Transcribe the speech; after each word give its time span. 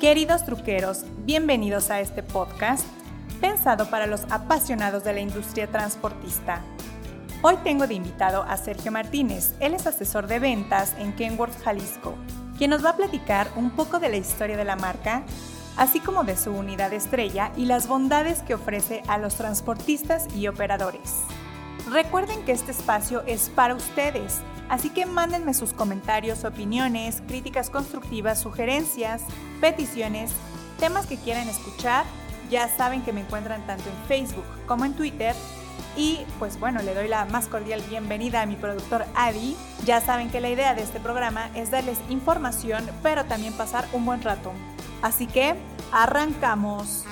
Queridos 0.00 0.44
truqueros, 0.44 1.04
bienvenidos 1.24 1.88
a 1.88 2.00
este 2.00 2.22
podcast 2.24 2.84
pensado 3.40 3.88
para 3.88 4.06
los 4.06 4.24
apasionados 4.28 5.04
de 5.04 5.12
la 5.12 5.20
industria 5.20 5.68
transportista. 5.68 6.62
Hoy 7.42 7.56
tengo 7.62 7.86
de 7.86 7.94
invitado 7.94 8.42
a 8.42 8.56
Sergio 8.56 8.90
Martínez, 8.90 9.54
él 9.60 9.72
es 9.72 9.86
asesor 9.86 10.26
de 10.26 10.40
ventas 10.40 10.94
en 10.98 11.14
Kenworth, 11.14 11.62
Jalisco, 11.62 12.16
quien 12.58 12.70
nos 12.70 12.84
va 12.84 12.90
a 12.90 12.96
platicar 12.96 13.48
un 13.54 13.70
poco 13.70 14.00
de 14.00 14.08
la 14.08 14.16
historia 14.16 14.56
de 14.56 14.64
la 14.64 14.76
marca, 14.76 15.22
así 15.76 16.00
como 16.00 16.24
de 16.24 16.36
su 16.36 16.50
unidad 16.50 16.92
estrella 16.92 17.52
y 17.56 17.66
las 17.66 17.86
bondades 17.86 18.42
que 18.42 18.54
ofrece 18.54 19.02
a 19.06 19.16
los 19.18 19.36
transportistas 19.36 20.26
y 20.34 20.48
operadores. 20.48 21.22
Recuerden 21.88 22.44
que 22.44 22.52
este 22.52 22.72
espacio 22.72 23.22
es 23.26 23.48
para 23.48 23.74
ustedes, 23.74 24.40
así 24.68 24.90
que 24.90 25.06
mándenme 25.06 25.54
sus 25.54 25.72
comentarios, 25.72 26.44
opiniones, 26.44 27.22
críticas 27.26 27.70
constructivas, 27.70 28.40
sugerencias, 28.40 29.22
peticiones, 29.60 30.32
temas 30.78 31.06
que 31.06 31.16
quieran 31.16 31.48
escuchar. 31.48 32.04
Ya 32.50 32.68
saben 32.68 33.02
que 33.02 33.12
me 33.12 33.22
encuentran 33.22 33.66
tanto 33.66 33.84
en 33.88 34.08
Facebook 34.08 34.44
como 34.66 34.84
en 34.84 34.94
Twitter. 34.94 35.34
Y 35.96 36.20
pues 36.38 36.58
bueno, 36.58 36.82
le 36.82 36.94
doy 36.94 37.08
la 37.08 37.24
más 37.24 37.46
cordial 37.46 37.80
bienvenida 37.88 38.42
a 38.42 38.46
mi 38.46 38.56
productor 38.56 39.04
Adi. 39.14 39.56
Ya 39.84 40.00
saben 40.00 40.30
que 40.30 40.40
la 40.40 40.50
idea 40.50 40.74
de 40.74 40.82
este 40.82 41.00
programa 41.00 41.50
es 41.54 41.70
darles 41.70 41.98
información, 42.10 42.88
pero 43.02 43.24
también 43.24 43.54
pasar 43.54 43.86
un 43.92 44.04
buen 44.04 44.22
rato. 44.22 44.52
Así 45.02 45.26
que, 45.26 45.54
arrancamos. 45.92 47.04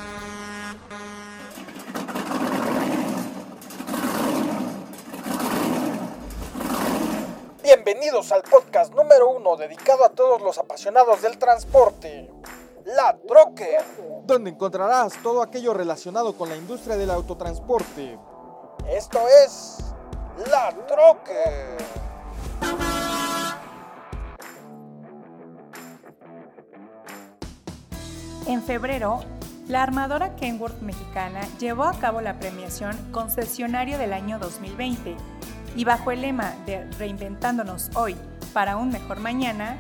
Bienvenidos 7.85 8.31
al 8.31 8.43
podcast 8.43 8.95
número 8.95 9.29
uno 9.31 9.57
dedicado 9.57 10.05
a 10.05 10.11
todos 10.11 10.41
los 10.41 10.57
apasionados 10.57 11.21
del 11.21 11.37
transporte, 11.37 12.31
La 12.85 13.19
Troque, 13.27 13.77
donde 14.25 14.51
encontrarás 14.51 15.15
todo 15.21 15.43
aquello 15.43 15.75
relacionado 15.75 16.37
con 16.37 16.49
la 16.49 16.55
industria 16.55 16.97
del 16.97 17.11
autotransporte. 17.11 18.21
Esto 18.89 19.19
es 19.45 19.79
La 20.49 20.73
Troque. 20.87 21.77
En 28.47 28.63
febrero, 28.63 29.25
la 29.67 29.83
armadora 29.83 30.37
Kenworth 30.37 30.81
mexicana 30.83 31.41
llevó 31.59 31.83
a 31.83 31.99
cabo 31.99 32.21
la 32.21 32.39
premiación 32.39 32.97
Concesionario 33.11 33.99
del 33.99 34.13
año 34.13 34.39
2020 34.39 35.17
y 35.77 35.85
bajo 35.85 36.11
el 36.11 36.23
lema 36.23 36.55
de 36.67 36.85
Reinventándonos 36.99 37.91
hoy 37.95 38.17
para 38.53 38.77
un 38.77 38.91
mejor 38.91 39.21
mañana, 39.21 39.77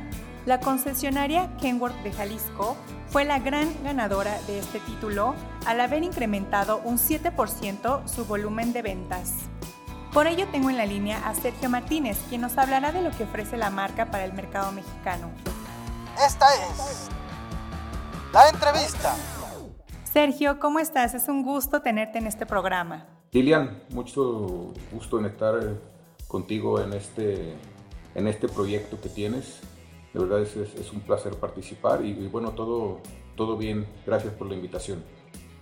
la 0.46 0.60
concesionaria 0.60 1.56
Kenworth 1.60 1.96
de 2.02 2.12
Jalisco 2.12 2.76
fue 3.08 3.24
la 3.24 3.38
gran 3.38 3.68
ganadora 3.84 4.40
de 4.46 4.58
este 4.58 4.80
título 4.80 5.34
al 5.66 5.80
haber 5.80 6.02
incrementado 6.02 6.80
un 6.84 6.98
7% 6.98 8.08
su 8.08 8.24
volumen 8.24 8.72
de 8.72 8.82
ventas. 8.82 9.34
Por 10.12 10.26
ello 10.26 10.46
tengo 10.48 10.70
en 10.70 10.78
la 10.78 10.86
línea 10.86 11.26
a 11.26 11.34
Sergio 11.34 11.68
Martínez, 11.68 12.18
quien 12.28 12.40
nos 12.40 12.58
hablará 12.58 12.92
de 12.92 13.02
lo 13.02 13.10
que 13.10 13.24
ofrece 13.24 13.56
la 13.56 13.70
marca 13.70 14.10
para 14.10 14.24
el 14.24 14.32
mercado 14.32 14.72
mexicano. 14.72 15.30
Esta 16.26 16.46
es 16.54 17.08
la 18.32 18.48
entrevista. 18.48 19.14
Sergio, 20.12 20.58
¿cómo 20.58 20.78
estás? 20.78 21.14
Es 21.14 21.28
un 21.28 21.42
gusto 21.42 21.80
tenerte 21.80 22.18
en 22.18 22.26
este 22.26 22.44
programa. 22.44 23.11
Lilian, 23.34 23.82
mucho 23.88 24.74
gusto 24.92 25.18
en 25.18 25.24
estar 25.24 25.58
contigo 26.28 26.78
en 26.82 26.92
este, 26.92 27.54
en 28.14 28.28
este 28.28 28.46
proyecto 28.46 29.00
que 29.00 29.08
tienes. 29.08 29.60
De 30.12 30.20
verdad 30.20 30.42
es, 30.42 30.54
es 30.54 30.92
un 30.92 31.00
placer 31.00 31.36
participar 31.36 32.04
y, 32.04 32.10
y, 32.10 32.28
bueno, 32.28 32.50
todo, 32.50 33.00
todo 33.34 33.56
bien. 33.56 33.86
Gracias 34.04 34.34
por 34.34 34.48
la 34.48 34.54
invitación. 34.54 35.02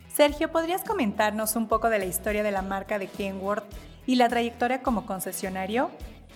Sergio, 0.09 0.51
¿podrías 0.51 0.83
comentarnos 0.83 1.55
un 1.55 1.69
poco 1.69 1.91
de 1.91 2.01
la 2.01 2.07
historia 2.07 2.43
de 2.43 2.51
la 2.51 2.63
marca 2.63 2.99
de 2.99 3.07
Kenworth 3.07 3.63
y 4.05 4.17
la 4.17 4.29
trayectoria 4.29 4.83
como 4.83 5.07
concesionario? 5.07 5.91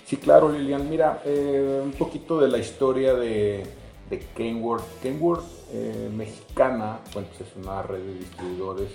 Sí, 0.07 0.17
claro, 0.19 0.53
Lilian. 0.53 0.89
Mira, 0.89 1.21
eh, 1.25 1.81
un 1.83 1.93
poquito 1.95 2.41
de 2.41 2.49
la 2.49 2.59
historia 2.59 3.13
de, 3.15 3.67
de 4.09 4.21
Kenworth. 4.37 5.01
Kenworth 5.03 5.45
eh, 5.73 6.09
mexicana, 6.15 7.01
bueno, 7.13 7.27
pues 7.37 7.51
es 7.51 7.57
una 7.57 7.83
red 7.83 8.05
de 8.05 8.15
distribuidores 8.19 8.91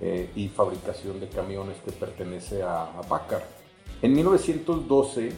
eh, 0.00 0.30
y 0.36 0.48
fabricación 0.48 1.20
de 1.20 1.28
camiones 1.28 1.76
que 1.84 1.92
pertenece 1.92 2.62
a, 2.62 2.82
a. 2.82 3.28
En 4.00 4.12
1912 4.12 5.32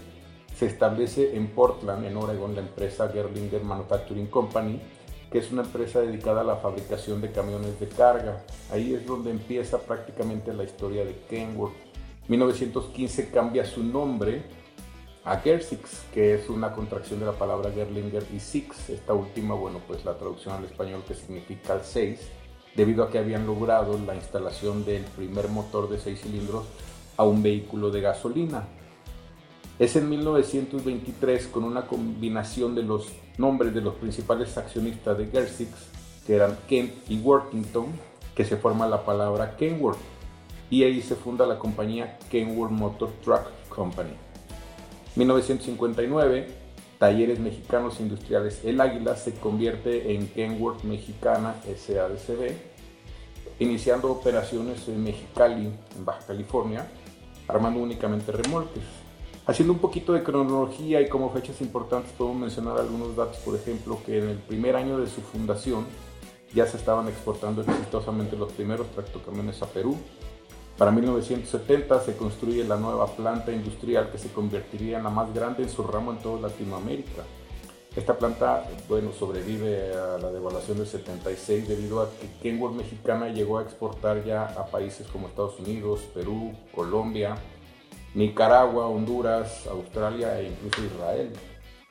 se 0.55 0.67
establece 0.67 1.37
en 1.37 1.49
Portland, 1.49 2.05
en 2.05 2.17
Oregon, 2.17 2.55
la 2.55 2.61
empresa 2.61 3.09
Gerlinger 3.09 3.63
Manufacturing 3.63 4.27
Company, 4.27 4.81
que 5.31 5.39
es 5.39 5.51
una 5.51 5.63
empresa 5.63 6.01
dedicada 6.01 6.43
a 6.43 6.45
la 6.45 6.57
fabricación 6.57 7.21
de 7.21 7.31
camiones 7.31 7.79
de 7.81 7.89
carga. 7.89 8.45
Ahí 8.71 8.93
es 8.93 9.07
donde 9.07 9.31
empieza 9.31 9.79
prácticamente 9.79 10.53
la 10.53 10.65
historia 10.65 11.05
de 11.05 11.15
Kenworth. 11.29 11.73
1915 12.29 13.31
cambia 13.31 13.65
su 13.65 13.83
nombre 13.83 14.43
a 15.25 15.37
Gersix, 15.37 16.03
que 16.13 16.35
es 16.35 16.49
una 16.49 16.73
contracción 16.73 17.21
de 17.21 17.27
la 17.27 17.33
palabra 17.33 17.71
Gerlinger 17.71 18.25
y 18.35 18.41
Six. 18.41 18.91
Esta 18.91 19.15
última, 19.15 19.55
bueno, 19.55 19.81
pues 19.87 20.05
la 20.05 20.17
traducción 20.17 20.55
al 20.55 20.65
español 20.65 21.03
que 21.07 21.15
significa 21.15 21.75
el 21.75 21.83
6, 21.83 22.21
debido 22.77 23.05
a 23.05 23.11
que 23.11 23.19
habían 23.19 23.47
logrado 23.47 23.99
la 24.07 24.15
instalación 24.15 24.85
del 24.85 25.03
primer 25.05 25.49
motor 25.49 25.89
de 25.89 25.99
6 25.99 26.21
cilindros 26.21 26.65
a 27.17 27.25
un 27.25 27.43
vehículo 27.43 27.91
de 27.91 28.01
gasolina. 28.01 28.69
Es 29.79 29.97
en 29.97 30.09
1923 30.09 31.47
con 31.49 31.65
una 31.65 31.87
combinación 31.87 32.75
de 32.75 32.83
los 32.83 33.09
nombres 33.39 33.75
de 33.75 33.81
los 33.81 33.95
principales 33.95 34.57
accionistas 34.59 35.17
de 35.17 35.27
Gersix, 35.27 35.71
que 36.27 36.35
eran 36.37 36.57
Kent 36.69 36.93
y 37.09 37.19
Worthington, 37.19 37.87
que 38.35 38.45
se 38.45 38.57
forma 38.57 38.87
la 38.87 39.05
palabra 39.05 39.57
Kenworth. 39.57 39.99
Y 40.69 40.85
ahí 40.85 41.03
se 41.03 41.17
funda 41.17 41.47
la 41.47 41.59
compañía 41.59 42.19
Kenworth 42.31 42.71
Motor 42.71 43.11
Truck 43.25 43.47
Company. 43.69 44.13
1959, 45.17 46.47
Talleres 47.01 47.41
Mexicanos 47.41 47.99
Industriales 47.99 48.61
El 48.63 48.79
Águila 48.79 49.17
se 49.17 49.33
convierte 49.33 50.15
en 50.15 50.29
Kenworth 50.29 50.83
Mexicana 50.83 51.55
SADCB, 51.65 52.53
iniciando 53.59 54.13
operaciones 54.13 54.87
en 54.87 55.03
Mexicali, 55.03 55.73
en 55.97 56.05
Baja 56.05 56.27
California, 56.27 56.87
armando 57.49 57.81
únicamente 57.81 58.33
remolques. 58.33 58.83
Haciendo 59.47 59.73
un 59.73 59.79
poquito 59.79 60.13
de 60.13 60.23
cronología 60.23 61.01
y 61.01 61.09
como 61.09 61.31
fechas 61.31 61.63
importantes 61.63 62.13
puedo 62.19 62.35
mencionar 62.35 62.77
algunos 62.77 63.17
datos, 63.17 63.39
por 63.39 63.57
ejemplo, 63.57 63.99
que 64.05 64.19
en 64.19 64.29
el 64.29 64.37
primer 64.39 64.77
año 64.77 64.99
de 64.99 65.07
su 65.07 65.23
fundación 65.23 65.87
ya 66.55 66.67
se 66.67 66.77
estaban 66.77 67.09
exportando 67.09 67.63
exitosamente 67.63 68.37
los 68.37 68.53
primeros 68.53 68.91
tractocamiones 68.91 69.63
a 69.63 69.67
Perú. 69.69 69.97
Para 70.81 70.93
1970 70.93 72.01
se 72.01 72.17
construye 72.17 72.65
la 72.65 72.79
nueva 72.79 73.07
planta 73.09 73.53
industrial 73.53 74.09
que 74.11 74.17
se 74.17 74.33
convertiría 74.33 74.97
en 74.97 75.05
la 75.05 75.11
más 75.11 75.35
grande 75.35 75.63
en 75.63 75.69
su 75.69 75.83
ramo 75.83 76.11
en 76.11 76.21
toda 76.21 76.49
Latinoamérica. 76.49 77.23
Esta 77.95 78.17
planta, 78.17 78.65
bueno, 78.89 79.13
sobrevive 79.13 79.93
a 79.93 80.17
la 80.17 80.33
devaluación 80.33 80.79
del 80.79 80.87
76 80.87 81.69
debido 81.69 82.01
a 82.01 82.09
que 82.09 82.31
Kenworth 82.41 82.77
mexicana 82.77 83.29
llegó 83.29 83.59
a 83.59 83.63
exportar 83.63 84.25
ya 84.25 84.47
a 84.47 84.69
países 84.69 85.07
como 85.09 85.29
Estados 85.29 85.61
Unidos, 85.61 86.01
Perú, 86.15 86.55
Colombia, 86.75 87.37
Nicaragua, 88.15 88.87
Honduras, 88.87 89.67
Australia 89.67 90.41
e 90.41 90.49
incluso 90.49 90.83
Israel. 90.83 91.31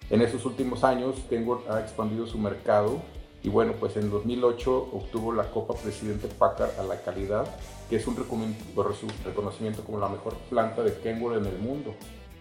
En 0.10 0.24
esos 0.24 0.44
últimos 0.46 0.84
años, 0.84 1.14
Kenworth 1.30 1.70
ha 1.70 1.80
expandido 1.80 2.26
su 2.26 2.40
mercado 2.40 3.04
y 3.44 3.50
bueno, 3.50 3.74
pues 3.80 3.96
en 3.96 4.10
2008 4.10 4.90
obtuvo 4.92 5.34
la 5.34 5.50
Copa 5.50 5.74
Presidente 5.76 6.28
Packard 6.28 6.78
a 6.80 6.84
la 6.84 7.02
calidad, 7.02 7.48
que 7.90 7.96
es 7.96 8.06
un 8.06 8.16
reconocimiento 8.18 9.84
como 9.84 10.00
la 10.00 10.10
mejor 10.10 10.36
planta 10.50 10.84
de 10.84 10.94
Kenworth 10.96 11.38
en 11.38 11.46
el 11.46 11.58
mundo. 11.60 11.96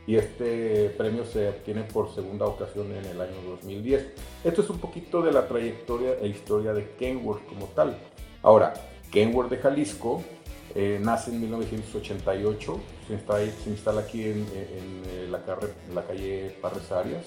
Y 0.07 0.17
este 0.17 0.89
premio 0.97 1.27
se 1.27 1.51
obtiene 1.51 1.83
por 1.83 2.15
segunda 2.15 2.47
ocasión 2.47 2.91
en 2.93 3.05
el 3.05 3.21
año 3.21 3.37
2010. 3.47 4.07
Esto 4.43 4.63
es 4.63 4.71
un 4.71 4.79
poquito 4.79 5.21
de 5.23 5.33
la 5.33 5.47
trayectoria 5.47 6.15
e 6.21 6.29
historia 6.29 6.73
de 6.73 6.91
Kenworth 6.99 7.47
como 7.47 7.67
tal. 7.67 7.97
Ahora, 8.43 8.73
Kenworth 9.13 9.51
de 9.51 9.59
Jalisco 9.59 10.23
eh, 10.75 10.99
nace 11.01 11.31
en 11.31 11.41
1988, 11.43 12.81
se 13.07 13.13
instala, 13.13 13.51
se 13.63 13.71
instala 13.71 14.01
aquí 14.01 14.23
en, 14.23 14.47
en, 14.55 15.25
en, 15.25 15.33
la, 15.33 15.41
en, 15.89 15.95
la, 15.95 16.03
calle 16.07 16.57
Parres 16.61 16.91
Arias. 16.93 17.25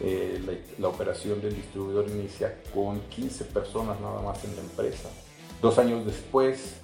Eh, 0.00 0.40
la, 0.46 0.52
la, 0.78 0.88
operación 0.88 1.40
del 1.40 1.56
distribuidor 1.56 2.08
inicia 2.08 2.62
con 2.72 3.00
15 3.00 3.44
personas 3.46 4.00
nada 4.00 4.22
más 4.22 4.44
en 4.44 4.54
la 4.54 4.62
empresa. 4.62 5.08
Dos 5.60 5.76
años 5.78 6.06
después, 6.06 6.74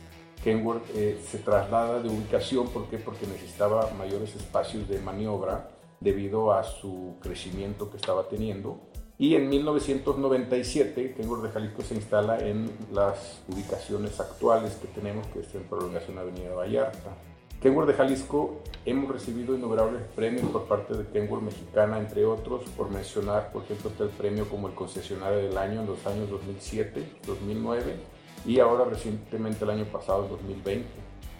Kenworth 0.43 0.85
eh, 0.97 1.19
se 1.31 1.39
traslada 1.39 2.03
de 2.03 2.09
ubicación, 2.09 2.69
¿por 2.69 2.89
qué? 2.89 2.99
Porque 2.99 3.27
necesitaba 3.27 3.91
mayores 3.97 4.35
espacios 4.35 4.89
de 4.89 5.01
maniobra 5.01 5.71
debido 6.01 6.53
a 6.53 6.65
su 6.65 7.17
crecimiento 7.21 7.91
que 7.91 7.97
estaba 7.97 8.29
teniendo. 8.29 8.81
Y 9.17 9.37
en 9.37 9.49
1997, 9.49 11.15
Kenworth 11.17 11.45
de 11.45 11.51
Jalisco 11.51 11.83
se 11.83 11.95
instala 11.95 12.41
en 12.41 12.69
las 12.93 13.43
ubicaciones 13.49 14.19
actuales 14.19 14.75
que 14.75 14.89
tenemos, 14.89 15.27
que 15.29 15.41
es 15.41 15.55
en 15.55 15.63
Prolongación 15.63 16.19
Avenida 16.19 16.53
Vallarta. 16.53 17.17
Kenworth 17.65 17.89
de 17.89 17.95
Jalisco 17.95 18.61
hemos 18.85 19.11
recibido 19.11 19.55
innumerables 19.55 20.03
premios 20.15 20.51
por 20.51 20.65
parte 20.65 20.93
de 20.93 21.07
Kenworth 21.07 21.45
Mexicana, 21.45 21.99
entre 21.99 22.27
otros, 22.27 22.65
por 22.77 22.91
mencionar, 22.91 23.53
por 23.53 23.63
ejemplo, 23.63 23.91
el 24.01 24.11
premio 24.11 24.47
como 24.51 24.69
el 24.69 24.75
concesionario 24.75 25.39
del 25.39 25.57
año 25.57 25.81
en 25.81 25.87
los 25.87 26.07
años 26.07 26.29
2007, 26.29 27.03
2009 27.27 27.95
y 28.45 28.61
ahora 28.61 28.85
recientemente 28.85 29.65
el 29.65 29.71
año 29.71 29.87
pasado, 29.87 30.29
2020. 30.29 30.87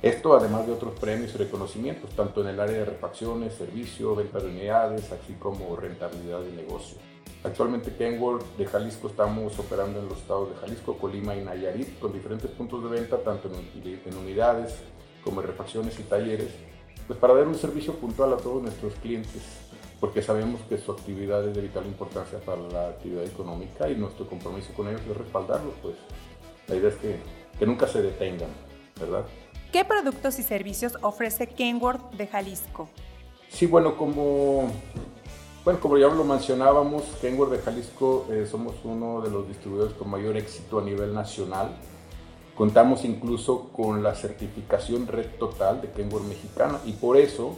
Esto 0.01 0.35
además 0.35 0.67
de 0.67 0.73
otros 0.73 0.99
premios 0.99 1.35
y 1.35 1.37
reconocimientos, 1.37 2.09
tanto 2.17 2.41
en 2.41 2.47
el 2.47 2.59
área 2.59 2.79
de 2.79 2.85
refacciones, 2.87 3.53
servicio, 3.53 4.17
venta 4.17 4.39
de 4.39 4.47
unidades, 4.47 5.13
así 5.13 5.35
como 5.35 5.77
rentabilidad 5.77 6.41
de 6.41 6.53
negocio. 6.53 6.97
Actualmente 7.43 7.95
Kenworth 7.95 8.57
de 8.57 8.65
Jalisco 8.65 9.09
estamos 9.09 9.59
operando 9.59 10.01
en 10.01 10.09
los 10.09 10.17
estados 10.17 10.49
de 10.49 10.57
Jalisco, 10.57 10.97
Colima 10.97 11.37
y 11.37 11.45
Nayarit 11.45 11.99
con 11.99 12.15
diferentes 12.15 12.51
puntos 12.51 12.83
de 12.83 12.89
venta, 12.89 13.19
tanto 13.19 13.51
en 13.51 14.17
unidades 14.17 14.83
como 15.25 15.41
refacciones 15.43 15.99
y 15.99 16.03
talleres, 16.03 16.51
pues 17.07 17.19
para 17.19 17.35
dar 17.35 17.49
un 17.49 17.55
servicio 17.55 17.95
puntual 17.95 18.33
a 18.35 18.37
todos 18.37 18.63
nuestros 18.63 18.95
clientes, 18.97 19.43
porque 20.01 20.23
sabemos 20.23 20.61
que 20.69 20.79
su 20.79 20.93
actividad 20.93 21.47
es 21.49 21.57
de 21.57 21.63
vital 21.63 21.87
importancia 21.87 22.39
para 22.41 22.61
la 22.63 22.89
actividad 22.89 23.25
económica 23.25 23.89
y 23.89 23.97
nuestro 23.97 24.29
compromiso 24.29 24.73
con 24.75 24.89
ellos 24.89 25.01
es 25.09 25.17
respaldarlos, 25.17 25.75
pues 25.83 25.95
la 26.69 26.77
idea 26.77 26.91
es 26.91 26.97
que, 26.97 27.17
que 27.59 27.67
nunca 27.67 27.87
se 27.89 28.03
detengan, 28.03 28.51
¿verdad? 29.01 29.25
¿Qué 29.73 29.85
productos 29.85 30.39
y 30.39 30.43
servicios 30.43 30.97
ofrece 31.01 31.49
Kenworth 31.49 32.13
de 32.13 32.27
Jalisco? 32.27 32.89
Sí, 33.49 33.67
bueno, 33.67 33.97
como 33.97 34.71
bueno, 35.65 35.81
como 35.81 35.97
ya 35.97 36.09
lo 36.09 36.25
mencionábamos, 36.25 37.05
Kenworth 37.23 37.51
de 37.51 37.59
Jalisco 37.59 38.27
eh, 38.31 38.47
somos 38.47 38.75
uno 38.85 39.23
de 39.23 39.31
los 39.31 39.49
distribuidores 39.49 39.95
con 39.95 40.11
mayor 40.11 40.37
éxito 40.37 40.79
a 40.79 40.83
nivel 40.83 41.15
nacional. 41.15 41.71
Contamos 42.57 43.05
incluso 43.05 43.71
con 43.73 44.03
la 44.03 44.15
certificación 44.15 45.09
Red 45.09 45.39
Total 45.39 45.81
de 45.81 45.91
Kenworth 45.91 46.27
Mexicana 46.27 46.79
y 46.87 46.93
por 46.93 47.17
eso 47.17 47.57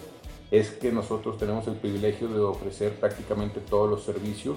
es 0.50 0.70
que 0.70 0.90
nosotros 0.90 1.36
tenemos 1.38 1.66
el 1.66 1.74
privilegio 1.74 2.28
de 2.28 2.40
ofrecer 2.40 2.94
prácticamente 2.98 3.60
todos 3.60 3.90
los 3.90 4.04
servicios 4.04 4.56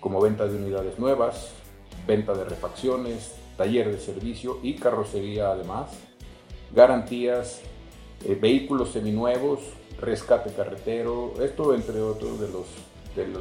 como 0.00 0.20
venta 0.20 0.46
de 0.46 0.56
unidades 0.56 0.98
nuevas, 0.98 1.52
venta 2.06 2.34
de 2.34 2.44
refacciones, 2.44 3.34
taller 3.56 3.92
de 3.92 4.00
servicio 4.00 4.58
y 4.62 4.74
carrocería 4.74 5.50
además, 5.50 5.90
garantías, 6.74 7.60
eh, 8.24 8.36
vehículos 8.40 8.90
seminuevos, 8.90 9.60
rescate 10.00 10.52
carretero, 10.52 11.34
esto 11.42 11.74
entre 11.74 12.00
otros 12.00 12.40
de 12.40 12.48
los 12.48 12.66
del, 13.14 13.32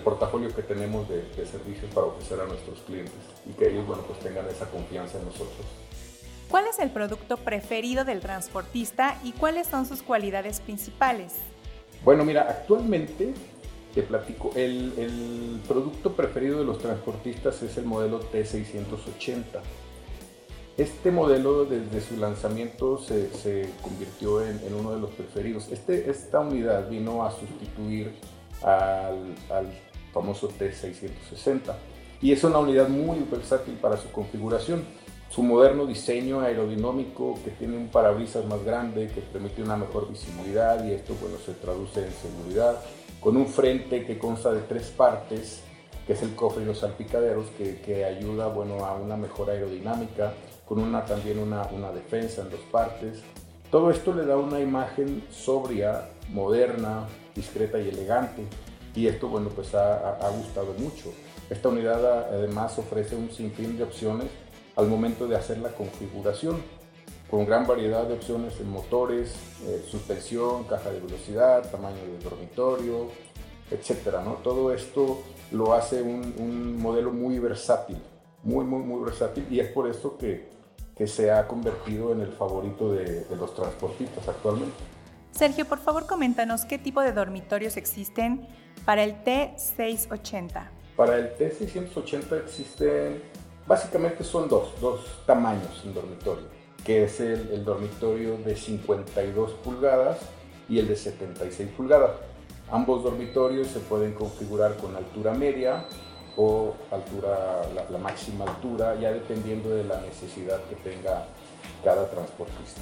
portafolio 0.00 0.54
que 0.54 0.62
tenemos 0.62 1.08
de, 1.08 1.22
servicios 1.46 1.92
para 1.94 2.08
ofrecer 2.08 2.40
a 2.40 2.46
nuestros 2.46 2.80
clientes 2.80 3.14
y 3.48 3.52
que 3.52 3.70
ellos 3.70 3.86
bueno, 3.86 4.02
pues 4.02 4.18
tengan 4.20 4.46
esa 4.48 4.66
confianza 4.66 5.18
en 5.18 5.26
nosotros. 5.26 5.66
¿Cuál 6.48 6.66
es 6.66 6.78
el 6.78 6.90
producto 6.90 7.36
preferido 7.36 8.04
del 8.04 8.20
transportista 8.20 9.18
y 9.24 9.32
cuáles 9.32 9.66
son 9.66 9.86
sus 9.86 10.02
cualidades 10.02 10.60
principales? 10.60 11.34
Bueno, 12.04 12.24
mira, 12.24 12.42
actualmente 12.42 13.34
te 13.94 14.02
platico, 14.02 14.52
el, 14.54 14.92
el 14.98 15.60
producto 15.66 16.12
preferido 16.12 16.58
de 16.58 16.64
los 16.64 16.78
transportistas 16.78 17.62
es 17.62 17.78
el 17.78 17.84
modelo 17.84 18.20
T680 18.30 19.60
este 20.76 21.10
modelo 21.10 21.64
desde 21.64 22.02
su 22.02 22.18
lanzamiento 22.18 22.98
se, 22.98 23.70
convirtió 23.80 24.42
en, 24.46 24.60
uno 24.78 24.92
de 24.92 25.00
los 25.00 25.10
preferidos. 25.10 25.68
Este, 25.72 26.10
esta 26.10 26.40
unidad 26.40 26.90
vino 26.90 27.24
a 27.24 27.30
sustituir 27.30 28.12
al, 28.66 29.34
famoso 30.12 30.48
T660 30.48 31.74
y 32.22 32.32
es 32.32 32.42
una 32.42 32.58
unidad 32.58 32.88
muy 32.88 33.18
versátil 33.30 33.74
para 33.74 33.98
su 33.98 34.10
configuración. 34.10 34.82
Su 35.28 35.42
moderno 35.42 35.84
diseño 35.84 36.40
aerodinámico 36.40 37.38
que 37.44 37.50
tiene 37.50 37.76
un 37.76 37.88
parabrisas 37.88 38.46
más 38.46 38.64
grande 38.64 39.10
que 39.14 39.20
permite 39.20 39.62
una 39.62 39.76
mejor 39.76 40.08
visibilidad 40.08 40.82
y 40.84 40.92
esto 40.92 41.14
bueno, 41.20 41.36
se 41.44 41.52
traduce 41.52 42.06
en 42.06 42.12
seguridad, 42.12 42.80
con 43.20 43.36
un 43.36 43.46
frente 43.46 44.06
que 44.06 44.18
consta 44.18 44.52
de 44.52 44.62
tres 44.62 44.86
partes 44.88 45.62
que 46.06 46.12
es 46.12 46.22
el 46.22 46.34
cofre 46.34 46.62
y 46.62 46.66
los 46.66 46.78
salpicaderos, 46.78 47.48
que, 47.58 47.80
que 47.80 48.04
ayuda 48.04 48.46
bueno, 48.46 48.84
a 48.84 48.94
una 48.94 49.16
mejor 49.16 49.50
aerodinámica, 49.50 50.32
con 50.64 50.78
una, 50.78 51.04
también 51.04 51.38
una, 51.38 51.66
una 51.72 51.90
defensa 51.90 52.42
en 52.42 52.50
dos 52.50 52.60
partes. 52.70 53.22
Todo 53.70 53.90
esto 53.90 54.14
le 54.14 54.24
da 54.24 54.36
una 54.36 54.60
imagen 54.60 55.24
sobria, 55.30 56.08
moderna, 56.32 57.08
discreta 57.36 57.78
y 57.78 57.88
elegante. 57.88 58.42
Y 58.94 59.06
esto, 59.06 59.28
bueno, 59.28 59.50
pues 59.50 59.74
ha, 59.74 60.16
ha, 60.16 60.30
gustado 60.30 60.72
mucho. 60.78 61.12
Esta 61.50 61.68
unidad 61.68 62.32
además 62.32 62.78
ofrece 62.78 63.14
un 63.14 63.30
sinfín 63.30 63.76
de 63.76 63.84
opciones 63.84 64.28
al 64.74 64.88
momento 64.88 65.28
de 65.28 65.36
hacer 65.36 65.58
la 65.58 65.68
configuración, 65.70 66.62
con 67.30 67.44
gran 67.46 67.66
variedad 67.66 68.04
de 68.04 68.14
opciones 68.14 68.58
en 68.60 68.70
motores, 68.70 69.34
eh, 69.66 69.84
suspensión, 69.88 70.64
caja 70.64 70.90
de 70.90 71.00
velocidad, 71.00 71.70
tamaño 71.70 71.96
del 71.96 72.22
dormitorio, 72.22 73.08
etcétera, 73.70 74.22
¿no? 74.22 74.34
Todo 74.34 74.72
esto 74.72 75.22
lo 75.52 75.74
hace 75.74 76.02
un, 76.02 76.80
modelo 76.80 77.12
muy 77.12 77.38
versátil, 77.38 77.98
muy, 78.42 78.64
muy, 78.64 78.82
muy 78.82 79.04
versátil 79.04 79.46
y 79.50 79.60
es 79.60 79.68
por 79.72 79.88
eso 79.88 80.16
que 80.16 80.56
que 80.96 81.06
se 81.06 81.30
ha 81.30 81.46
convertido 81.46 82.10
en 82.12 82.22
el 82.22 82.32
favorito 82.32 82.92
de, 82.92 83.26
los 83.38 83.54
transportistas 83.54 84.26
actualmente. 84.26 84.76
Sergio, 85.36 85.66
por 85.66 85.78
favor, 85.78 86.06
coméntanos 86.06 86.64
qué 86.64 86.78
tipo 86.78 87.02
de 87.02 87.12
dormitorios 87.12 87.76
existen 87.76 88.46
para 88.86 89.04
el 89.04 89.22
T680. 89.22 90.70
Para 90.96 91.18
el 91.18 91.36
T680 91.36 92.42
existen, 92.42 93.22
básicamente 93.66 94.24
son 94.24 94.48
dos, 94.48 94.80
dos 94.80 95.04
tamaños 95.26 95.82
en 95.84 95.92
dormitorio, 95.92 96.46
que 96.82 97.04
es 97.04 97.20
el, 97.20 97.62
dormitorio 97.66 98.38
de 98.38 98.56
52 98.56 99.50
pulgadas 99.62 100.20
y 100.70 100.78
el 100.78 100.88
de 100.88 100.96
76 100.96 101.68
pulgadas. 101.76 102.12
Ambos 102.70 103.04
dormitorios 103.04 103.66
se 103.66 103.80
pueden 103.80 104.14
configurar 104.14 104.78
con 104.78 104.96
altura 104.96 105.34
media 105.34 105.84
o 106.38 106.74
altura, 106.90 107.60
la, 107.90 107.98
máxima 107.98 108.46
altura, 108.46 108.94
ya 108.98 109.12
dependiendo 109.12 109.68
de 109.68 109.84
la 109.84 110.00
necesidad 110.00 110.62
que 110.64 110.76
tenga 110.76 111.26
cada 111.84 112.08
transportista. 112.08 112.80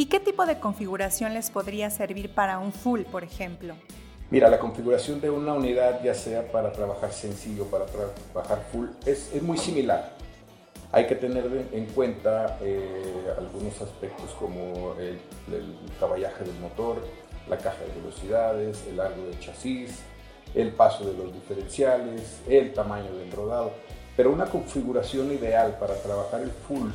¿Y 0.00 0.06
qué 0.06 0.18
tipo 0.18 0.46
de 0.46 0.58
configuración 0.58 1.34
les 1.34 1.50
podría 1.50 1.90
servir 1.90 2.34
para 2.34 2.58
un 2.58 2.72
full, 2.72 3.02
por 3.02 3.22
ejemplo? 3.22 3.74
Mira, 4.30 4.48
la 4.48 4.58
configuración 4.58 5.20
de 5.20 5.28
una 5.28 5.52
unidad, 5.52 6.02
ya 6.02 6.14
sea 6.14 6.50
para 6.50 6.72
trabajar 6.72 7.12
sencillo, 7.12 7.66
para 7.66 7.84
trabajar 7.84 8.64
full, 8.72 8.86
es, 9.04 9.30
es 9.34 9.42
muy 9.42 9.58
similar. 9.58 10.12
Hay 10.90 11.06
que 11.06 11.16
tener 11.16 11.68
en 11.70 11.84
cuenta 11.84 12.56
eh, 12.62 13.26
algunos 13.36 13.78
aspectos 13.82 14.30
como 14.38 14.94
el, 14.98 15.18
el 15.54 15.76
caballaje 16.00 16.44
del 16.44 16.58
motor, 16.60 16.96
la 17.46 17.58
caja 17.58 17.84
de 17.84 18.00
velocidades, 18.00 18.82
el 18.88 18.96
largo 18.96 19.22
del 19.26 19.38
chasis, 19.38 19.98
el 20.54 20.72
paso 20.72 21.04
de 21.04 21.12
los 21.12 21.30
diferenciales, 21.30 22.40
el 22.48 22.72
tamaño 22.72 23.14
del 23.16 23.30
rodado. 23.32 23.72
Pero 24.16 24.32
una 24.32 24.46
configuración 24.46 25.30
ideal 25.30 25.76
para 25.78 25.92
trabajar 25.96 26.40
el 26.40 26.52
full 26.52 26.88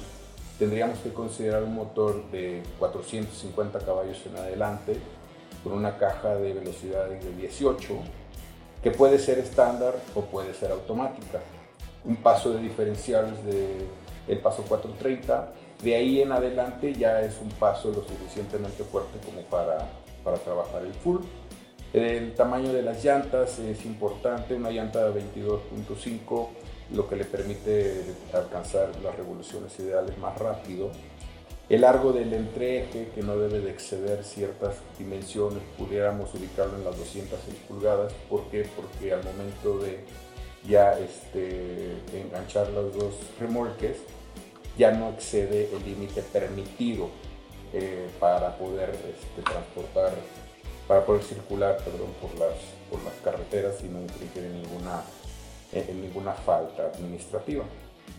tendríamos 0.60 1.00
que 1.00 1.12
considerar 1.14 1.64
un 1.64 1.76
motor 1.76 2.30
de 2.32 2.64
450 2.80 3.80
caballos 3.80 4.22
en 4.26 4.38
adelante 4.38 4.98
con 5.64 5.74
una 5.74 5.98
caja 5.98 6.36
de 6.36 6.54
velocidades 6.54 7.24
de 7.24 7.32
18 7.36 7.98
que 8.84 8.92
puede 8.92 9.18
ser 9.18 9.40
estándar 9.40 9.96
o 10.14 10.22
puede 10.22 10.54
ser 10.54 10.72
automática. 10.72 11.42
Un 12.04 12.18
paso 12.18 12.54
de 12.54 12.62
diferenciales 12.62 13.44
de 13.44 13.86
el 14.28 14.40
paso 14.40 14.64
430, 14.64 15.54
de 15.84 15.96
ahí 15.96 16.22
en 16.22 16.32
adelante 16.32 16.94
ya 16.94 17.22
es 17.22 17.40
un 17.42 17.50
paso 17.50 17.90
lo 17.90 18.04
suficientemente 18.04 18.84
fuerte 18.84 19.20
como 19.26 19.42
para, 19.42 19.88
para 20.24 20.38
trabajar 20.38 20.84
el 20.84 20.94
full. 20.94 21.22
El 21.94 22.34
tamaño 22.34 22.74
de 22.74 22.82
las 22.82 23.04
llantas 23.04 23.60
es 23.60 23.86
importante, 23.86 24.56
una 24.56 24.72
llanta 24.72 25.10
de 25.10 25.22
22.5 25.22 26.48
lo 26.94 27.08
que 27.08 27.16
le 27.16 27.26
permite 27.26 28.04
alcanzar 28.34 28.90
las 29.04 29.16
revoluciones 29.16 29.78
ideales 29.80 30.18
más 30.18 30.38
rápido. 30.38 30.92
El 31.68 31.82
largo 31.82 32.14
del 32.14 32.32
entreje 32.34 33.10
que 33.16 33.24
no 33.24 33.38
debe 33.38 33.60
de 33.60 33.72
exceder 33.72 34.24
ciertas 34.24 34.76
dimensiones, 35.00 35.64
pudiéramos 35.78 36.34
ubicarlo 36.36 36.78
en 36.78 36.84
las 36.84 36.98
206 36.98 37.56
pulgadas. 37.68 38.14
¿Por 38.30 38.44
qué? 38.50 38.68
Porque 38.76 39.14
al 39.14 39.24
momento 39.24 39.80
de 39.80 40.06
ya 40.68 40.98
este, 41.00 41.98
enganchar 42.14 42.70
los 42.70 42.96
dos 42.96 43.16
remolques, 43.40 43.98
ya 44.78 44.92
no 44.92 45.10
excede 45.10 45.70
el 45.76 45.84
límite 45.84 46.22
permitido 46.22 47.10
eh, 47.74 48.10
para 48.20 48.58
poder 48.58 48.90
este, 48.90 49.42
transportar 49.42 50.14
para 50.88 51.06
poder 51.06 51.24
circular 51.24 51.78
perdón, 51.78 52.14
por, 52.22 52.32
las, 52.40 52.58
por 52.90 53.04
las 53.04 53.14
carreteras 53.24 53.84
y 53.84 53.88
no 53.88 54.02
infringir 54.02 54.44
ninguna, 54.44 55.04
en, 55.72 56.02
ninguna 56.02 56.34
falta 56.34 56.92
administrativa. 56.94 57.64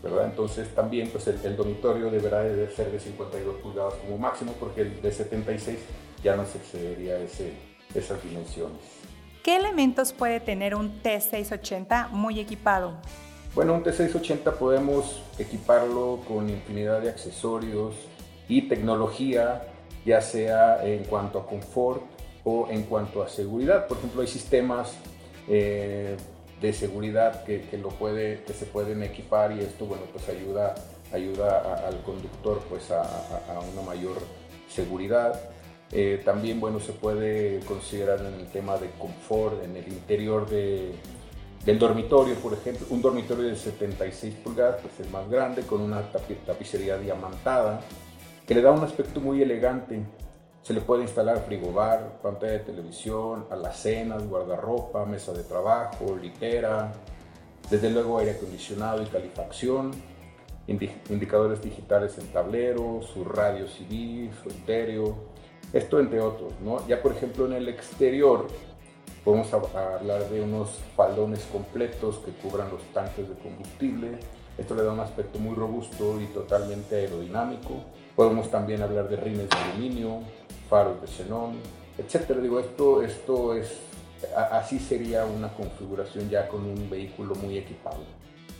¿verdad? 0.03 0.25
Entonces 0.25 0.73
también 0.75 1.09
pues 1.09 1.27
el, 1.27 1.55
dormitorio 1.55 2.11
deberá 2.11 2.43
de 2.43 2.69
ser 2.69 2.91
de 2.91 2.99
52 2.99 3.55
pulgadas 3.57 3.93
como 3.95 4.17
máximo 4.17 4.53
porque 4.59 4.81
el 4.81 5.01
de 5.01 5.11
76 5.11 5.77
ya 6.23 6.35
no 6.35 6.45
se 6.45 6.57
excedería 6.57 7.17
ese, 7.19 7.53
esas 7.95 8.21
dimensiones. 8.23 8.79
¿Qué 9.43 9.55
elementos 9.55 10.11
puede 10.11 10.39
tener 10.39 10.75
un 10.75 11.01
T680 11.01 12.09
muy 12.09 12.39
equipado? 12.39 12.97
Bueno, 13.55 13.73
un 13.73 13.83
T680 13.83 14.53
podemos 14.53 15.23
equiparlo 15.39 16.19
con 16.27 16.49
infinidad 16.49 17.01
de 17.01 17.09
accesorios, 17.09 17.95
y 18.47 18.63
tecnología, 18.63 19.63
ya 20.05 20.21
sea 20.21 20.85
en 20.85 21.03
cuanto 21.03 21.39
a 21.39 21.47
confort 21.47 22.01
o 22.43 22.67
en 22.69 22.83
cuanto 22.83 23.21
a 23.21 23.27
seguridad. 23.27 23.87
Por 23.87 23.97
ejemplo, 23.97 24.21
hay 24.21 24.27
sistemas 24.27 24.93
eh, 25.49 26.15
de 26.61 26.73
seguridad 26.73 27.43
que, 27.43 27.61
que, 27.61 27.77
lo 27.77 27.89
puede, 27.89 28.43
que 28.43 28.53
se 28.53 28.65
pueden 28.65 29.03
equipar 29.03 29.51
y 29.51 29.59
esto 29.59 29.85
bueno, 29.85 30.03
pues 30.11 30.27
ayuda, 30.29 30.75
ayuda 31.13 31.87
al 31.87 32.01
conductor 32.01 32.61
pues 32.69 32.89
a, 32.91 33.01
a, 33.01 33.59
una 33.73 33.81
mayor 33.83 34.17
seguridad. 34.67 35.39
Eh, 35.91 36.21
también 36.25 36.59
bueno, 36.59 36.79
se 36.79 36.91
puede 36.91 37.61
considerar 37.61 38.19
en 38.19 38.33
el 38.33 38.47
tema 38.47 38.77
de 38.77 38.89
confort 38.97 39.63
en 39.63 39.77
el 39.77 39.87
interior 39.87 40.49
de, 40.49 40.91
del 41.67 41.79
dormitorio, 41.79 42.35
por 42.35 42.53
ejemplo, 42.53 42.87
un 42.89 43.01
dormitorio 43.01 43.45
de 43.45 43.55
76 43.55 44.35
pulgadas, 44.43 44.81
que 44.81 44.87
es 44.87 44.99
el 45.05 45.09
más 45.11 45.29
grande, 45.29 45.63
con 45.63 45.81
una 45.81 46.01
tapicería 46.45 46.97
diamantada, 46.97 47.81
que 48.47 48.55
le 48.55 48.61
da 48.61 48.71
un 48.71 48.83
aspecto 48.83 49.19
muy 49.19 49.41
elegante. 49.41 50.01
Se 50.67 50.73
le 50.73 50.81
puede 50.81 51.03
instalar 51.03 51.45
frigobar, 51.45 52.19
pantalla 52.21 52.51
de 52.51 52.59
televisión, 52.59 53.45
alacenas, 53.49 54.27
guardarropa, 54.27 55.05
mesa 55.05 55.31
de 55.31 55.45
trabajo, 55.45 56.17
litera, 56.21 56.91
desde 57.69 57.89
luego 57.89 58.19
aire 58.19 58.31
acondicionado 58.31 59.01
y 59.01 59.05
calefacción, 59.05 59.91
indicadores 60.67 61.61
digitales 61.61 62.17
en 62.17 62.27
tablero, 62.33 62.99
su 63.01 63.23
radio 63.23 63.65
CD, 63.65 64.29
su 64.43 64.49
estéreo, 64.49 65.15
esto 65.71 66.01
entre 66.01 66.19
otros. 66.19 66.51
¿no? 66.61 66.85
Ya 66.85 67.01
por 67.01 67.13
ejemplo 67.13 67.45
en 67.45 67.53
el 67.53 67.69
exterior 67.69 68.47
podemos 69.23 69.53
hablar 69.53 70.29
de 70.29 70.41
unos 70.41 70.81
faldones 70.97 71.45
completos 71.45 72.17
que 72.25 72.31
cubran 72.45 72.69
los 72.71 72.81
tanques 72.93 73.29
de 73.29 73.35
combustible. 73.35 74.19
Esto 74.57 74.75
le 74.75 74.83
da 74.83 74.91
un 74.91 74.99
aspecto 74.99 75.39
muy 75.39 75.55
robusto 75.55 76.19
y 76.19 76.25
totalmente 76.25 76.97
aerodinámico. 76.97 77.85
Podemos 78.17 78.51
también 78.51 78.81
hablar 78.81 79.07
de 79.07 79.15
rines 79.15 79.47
de 79.47 79.55
aluminio, 79.55 80.23
faros 80.69 81.01
de 81.01 81.07
xenón, 81.07 81.57
etcétera. 81.97 82.39
Digo, 82.39 82.59
esto, 82.59 83.01
esto 83.01 83.53
es, 83.55 83.79
así 84.51 84.79
sería 84.79 85.25
una 85.25 85.53
configuración 85.53 86.29
ya 86.29 86.47
con 86.47 86.65
un 86.65 86.89
vehículo 86.89 87.35
muy 87.35 87.57
equipado. 87.57 87.99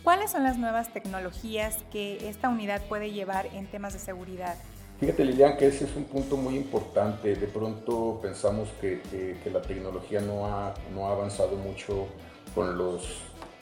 ¿Cuáles 0.02 0.30
son 0.30 0.42
las 0.42 0.56
nuevas 0.56 0.92
tecnologías 0.92 1.78
que 1.92 2.28
esta 2.28 2.48
unidad 2.48 2.82
puede 2.88 3.10
llevar 3.10 3.46
en 3.46 3.66
temas 3.66 3.92
de 3.92 3.98
seguridad? 3.98 4.56
Fíjate 5.00 5.24
Lilian 5.24 5.56
que 5.56 5.68
ese 5.68 5.84
es 5.84 5.94
un 5.94 6.04
punto 6.04 6.36
muy 6.36 6.56
importante. 6.56 7.36
De 7.36 7.46
pronto 7.46 8.18
pensamos 8.20 8.68
que, 8.80 9.00
que, 9.44 9.50
la 9.50 9.62
tecnología 9.62 10.20
no 10.20 10.46
ha, 10.46 10.74
no 10.94 11.06
ha 11.06 11.12
avanzado 11.12 11.56
mucho 11.56 12.08
con 12.54 12.76
los, 12.76 13.20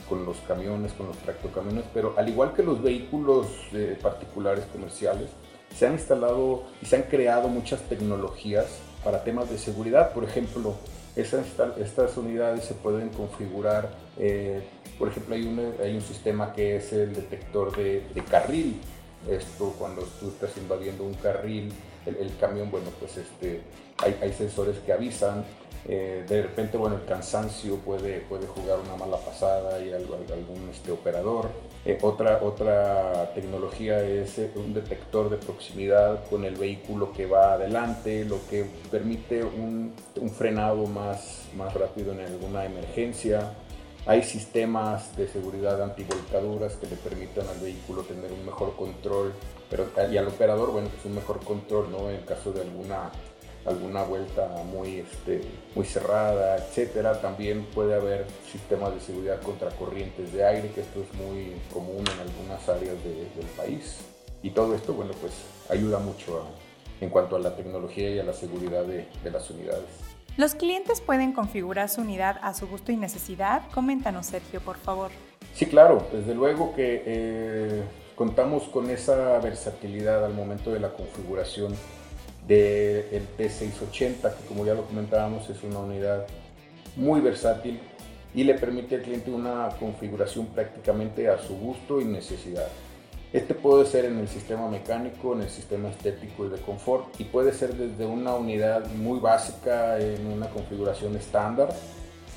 con 0.09 0.25
los 0.25 0.39
camiones, 0.49 0.93
con 0.93 1.09
los 1.09 1.19
tractocamiones, 1.19 1.85
pero 1.93 2.15
al 2.17 2.29
igual 2.29 2.55
que 2.55 2.63
los 2.63 2.83
vehículos 2.83 3.49
eh, 3.73 3.99
particulares 4.01 4.65
comerciales, 4.73 5.29
se 5.77 5.87
han 5.87 5.93
instalado 5.93 6.65
y 6.81 6.87
se 6.87 6.97
han 6.97 7.03
creado 7.03 7.49
muchas 7.49 7.81
tecnologías 7.83 8.67
para 9.05 9.23
temas 9.25 9.51
de 9.51 9.59
seguridad. 9.59 10.13
Por 10.13 10.25
ejemplo, 10.25 10.75
estas 11.15 12.17
unidades 12.17 12.65
se 12.65 12.75
pueden 12.75 13.09
configurar, 13.11 13.91
eh, 14.19 14.63
por 14.99 15.09
ejemplo, 15.09 15.35
hay 15.35 15.47
un, 15.47 15.75
hay 15.83 15.95
un 15.95 16.03
sistema 16.03 16.53
que 16.53 16.77
es 16.77 16.93
el 16.93 17.15
detector 17.15 17.77
de, 17.77 18.03
de 18.15 18.25
carril. 18.25 18.81
Esto 19.31 19.75
cuando 19.79 20.03
tú 20.21 20.29
estás 20.29 20.57
invadiendo 20.57 21.05
un 21.05 21.15
carril, 21.15 21.73
el, 22.07 22.17
el 22.17 22.37
camión, 22.39 22.71
bueno, 22.71 22.89
pues 23.01 23.17
este, 23.17 23.61
hay, 23.99 24.17
hay 24.23 24.33
sensores 24.33 24.79
que 24.79 24.93
avisan 24.93 25.45
eh, 25.89 26.25
de 26.29 26.43
repente, 26.43 26.77
bueno, 26.77 26.97
el 26.97 27.05
cansancio 27.05 27.77
puede, 27.77 28.21
puede 28.21 28.47
jugar 28.47 28.81
una 28.81 28.97
mala 28.97 29.19
pasada 29.19 29.79
y 29.85 29.93
algún 29.93 30.69
este, 30.71 30.91
operador. 30.91 31.49
Eh, 31.85 31.97
otra, 32.03 32.41
otra 32.43 33.33
tecnología 33.35 34.03
es 34.03 34.37
eh, 34.39 34.51
un 34.57 34.75
detector 34.75 35.31
de 35.31 35.37
proximidad 35.37 36.29
con 36.29 36.45
el 36.45 36.57
vehículo 36.57 37.13
que 37.13 37.27
va 37.27 37.53
adelante, 37.53 38.25
lo 38.25 38.39
que 38.51 38.67
permite 38.91 39.45
un, 39.45 39.95
un 40.21 40.31
frenado 40.31 40.87
más, 40.87 41.43
más 41.57 41.73
rápido 41.73 42.13
en 42.13 42.21
alguna 42.21 42.65
emergencia. 42.65 43.53
Hay 44.07 44.23
sistemas 44.25 45.17
de 45.17 45.29
seguridad 45.29 45.81
antivolcaduras 45.83 46.75
que 46.77 46.87
le 46.87 46.97
permitan 46.97 47.47
al 47.49 47.61
vehículo 47.61 48.03
tener 48.03 48.33
un 48.33 48.45
mejor 48.45 48.75
control, 48.77 49.33
pero, 49.71 49.87
y 50.11 50.17
al 50.17 50.29
operador, 50.29 50.73
bueno, 50.73 50.89
pues 50.89 51.05
un 51.05 51.15
mejor 51.15 51.41
control, 51.45 51.91
¿no? 51.91 52.11
En 52.11 52.21
caso 52.23 52.53
de 52.53 52.63
alguna 52.63 53.11
alguna 53.67 54.05
vuelta 54.05 54.49
muy, 54.73 55.01
este, 55.01 55.43
muy 55.75 55.85
cerrada, 55.85 56.57
etcétera. 56.57 57.21
También 57.21 57.65
puede 57.75 57.95
haber 57.95 58.27
sistemas 58.51 58.95
de 58.95 59.01
seguridad 59.01 59.41
contra 59.43 59.71
corrientes 59.71 60.33
de 60.33 60.45
aire, 60.45 60.71
que 60.71 60.83
esto 60.83 61.03
es 61.03 61.21
muy 61.21 61.57
común 61.73 62.05
en 62.15 62.21
algunas 62.21 62.69
áreas 62.69 62.97
del 63.03 63.47
país. 63.57 63.99
Y 64.43 64.51
todo 64.51 64.75
esto, 64.75 64.95
bueno, 64.95 65.13
pues 65.21 65.33
ayuda 65.69 65.99
mucho 65.99 66.47
en 67.01 67.11
cuanto 67.11 67.37
a 67.37 67.41
la 67.41 67.57
tecnología 67.57 68.11
y 68.11 68.19
a 68.19 68.25
la 68.25 68.33
seguridad 68.33 68.85
de, 68.85 69.07
de, 69.23 69.31
las 69.31 69.51
unidades. 69.51 69.85
¿Los 70.37 70.55
clientes 70.55 71.01
pueden 71.01 71.33
configurar 71.33 71.89
su 71.89 72.03
unidad 72.03 72.39
a 72.43 72.55
su 72.55 72.67
gusto 72.67 72.93
y 72.93 72.97
necesidad? 72.97 73.63
Coméntanos, 73.73 74.27
Sergio, 74.27 74.61
por 74.61 74.77
favor. 74.77 75.11
Sí, 75.55 75.67
claro, 75.67 76.07
desde 76.13 76.35
luego 76.35 76.75
que 76.75 77.03
eh, 77.07 77.83
contamos 78.15 78.65
con 78.65 78.91
esa 78.91 79.39
versatilidad 79.39 80.25
al 80.25 80.35
momento 80.35 80.71
de 80.71 80.81
la 80.81 80.91
configuración 80.93 81.75
del 82.47 83.27
T680, 83.37 84.35
que 84.35 84.47
como 84.49 84.65
ya 84.65 84.75
lo 84.75 84.85
comentábamos 84.85 85.49
es 85.51 85.63
una 85.63 85.81
unidad 85.81 86.27
muy 86.97 87.21
versátil 87.21 87.81
y 88.35 88.45
le 88.45 88.55
permite 88.55 88.97
al 88.97 89.03
cliente 89.03 89.31
una 89.31 89.69
configuración 89.81 90.47
prácticamente 90.47 91.29
a 91.29 91.39
su 91.39 91.57
gusto 91.57 92.01
y 92.01 92.05
necesidad. 92.05 92.69
Este 93.33 93.55
puede 93.55 93.87
ser 93.87 94.05
en 94.05 94.19
el 94.19 94.29
sistema 94.29 94.69
mecánico, 94.69 95.35
en 95.35 95.43
el 95.43 95.51
sistema 95.51 95.91
estético 95.91 96.47
y 96.47 96.51
de 96.51 96.59
confort 96.59 97.21
y 97.21 97.25
puede 97.25 97.53
ser 97.53 97.75
desde 97.75 98.07
una 98.07 98.35
unidad 98.35 98.87
muy 98.93 99.19
básica 99.19 99.99
en 99.99 100.27
una 100.27 100.49
configuración 100.49 101.17
estándar 101.17 101.69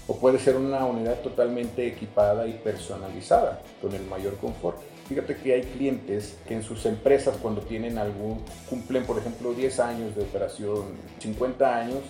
o 0.07 0.15
puede 0.15 0.39
ser 0.39 0.55
una 0.55 0.83
unidad 0.85 1.19
totalmente 1.21 1.85
equipada 1.85 2.47
y 2.47 2.53
personalizada 2.53 3.61
con 3.81 3.93
el 3.93 4.03
mayor 4.07 4.35
confort. 4.37 4.79
Fíjate 5.09 5.37
que 5.37 5.55
hay 5.55 5.63
clientes 5.63 6.37
que 6.47 6.53
en 6.53 6.61
sus 6.61 6.85
empresas 6.85 7.35
cuando 7.41 7.61
tienen 7.61 7.97
algún, 7.97 8.43
cumplen 8.69 9.07
por 9.07 9.17
ejemplo 9.17 9.55
10 9.55 9.79
años 9.79 10.15
de 10.15 10.21
operación, 10.21 10.85
50 11.17 11.77
años, 11.77 12.01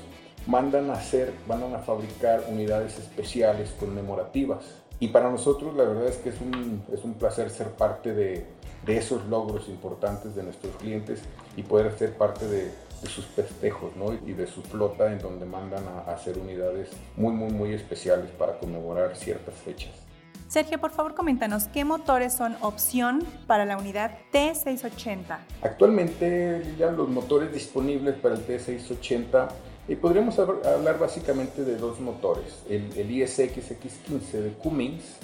mandan 0.45 0.89
a 0.89 0.95
hacer, 0.95 1.31
mandan 1.47 1.75
a 1.75 1.79
fabricar 1.79 2.43
unidades 2.49 2.99
especiales 2.99 3.69
conmemorativas. 3.79 4.65
Y 4.99 5.07
para 5.07 5.31
nosotros 5.31 5.77
la 5.77 5.85
verdad 5.85 6.07
es 6.07 6.17
que 6.17 6.27
es 6.27 6.41
un, 6.41 6.83
es 6.91 7.05
un 7.05 7.13
placer 7.13 7.49
ser 7.49 7.69
parte 7.69 8.13
de, 8.13 8.45
esos 8.85 9.25
logros 9.27 9.69
importantes 9.69 10.35
de 10.35 10.43
nuestros 10.43 10.75
clientes 10.75 11.21
y 11.55 11.61
poder 11.61 11.97
ser 11.97 12.17
parte 12.17 12.47
de, 12.47 12.65
de 13.01 13.07
sus 13.07 13.23
festejos 13.27 13.95
¿no? 13.95 14.13
y 14.13 14.33
de 14.33 14.47
su 14.47 14.61
flota 14.63 15.11
en 15.11 15.19
donde 15.19 15.45
mandan 15.45 15.85
a, 15.87 16.09
a 16.09 16.15
hacer 16.15 16.37
unidades 16.37 16.89
muy, 17.15 17.31
muy, 17.31 17.51
muy 17.51 17.73
especiales 17.73 18.29
para 18.31 18.57
conmemorar 18.57 19.15
ciertas 19.15 19.53
fechas. 19.55 20.08
Sergio, 20.49 20.79
por 20.79 20.89
favor, 20.89 21.13
coméntanos 21.13 21.67
qué 21.67 21.85
motores 21.85 22.33
son 22.33 22.55
opción 22.61 23.23
para 23.45 23.65
la 23.65 23.77
unidad 23.77 24.17
T680. 24.33 25.37
Actualmente, 25.61 26.73
ya 26.75 26.89
los 26.89 27.07
motores 27.07 27.53
disponibles 27.53 28.15
para 28.15 28.33
el 28.33 28.47
T680 28.47 29.47
y 29.87 29.93
eh, 29.93 29.95
podríamos 29.95 30.39
hablar 30.39 30.97
básicamente 30.97 31.63
de 31.63 31.77
dos 31.77 31.99
motores, 31.99 32.63
el, 32.67 32.91
el 32.97 33.11
ISX-X15 33.11 34.31
de 34.31 34.53
Cummins 34.53 35.17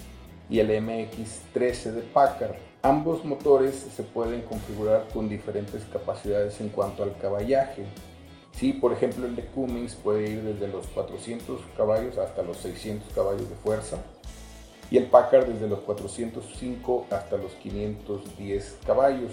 y 0.47 0.59
el 0.59 0.69
MX-13 0.69 1.91
de 1.93 2.01
Packard. 2.03 2.57
Ambos 2.83 3.25
motores 3.25 3.73
se 3.73 4.03
pueden 4.03 4.43
configurar 4.43 5.07
con 5.11 5.27
diferentes 5.27 5.85
capacidades 5.85 6.61
en 6.61 6.69
cuanto 6.69 7.01
al 7.01 7.17
caballaje. 7.17 7.87
Sí, 8.51 8.73
por 8.73 8.93
ejemplo, 8.93 9.25
el 9.25 9.35
de 9.35 9.45
Cummins 9.47 9.95
puede 9.95 10.29
ir 10.29 10.43
desde 10.43 10.67
los 10.67 10.85
400 10.85 11.61
caballos 11.75 12.19
hasta 12.19 12.43
los 12.43 12.57
600 12.57 13.11
caballos 13.11 13.49
de 13.49 13.55
fuerza 13.55 13.97
y 14.91 14.97
el 14.97 15.05
Packard 15.05 15.47
desde 15.47 15.67
los 15.67 15.79
405 15.79 17.07
hasta 17.09 17.37
los 17.37 17.51
510 17.53 18.79
caballos. 18.85 19.31